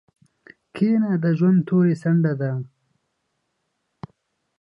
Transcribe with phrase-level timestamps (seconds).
[0.75, 2.51] کینه د ژوند توري څنډه ده.